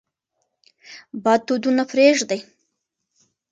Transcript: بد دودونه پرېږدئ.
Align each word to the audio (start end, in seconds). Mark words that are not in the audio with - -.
بد 1.23 1.41
دودونه 1.47 1.83
پرېږدئ. 1.91 2.39